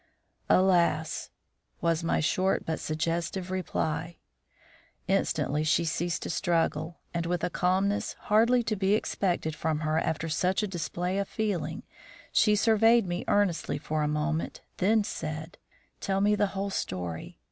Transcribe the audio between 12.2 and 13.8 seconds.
she surveyed me earnestly